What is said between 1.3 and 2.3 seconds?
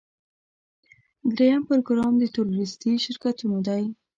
دریم پروګرام د